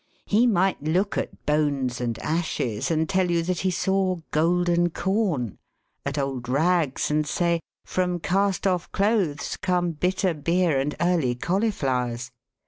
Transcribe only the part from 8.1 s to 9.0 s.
cast off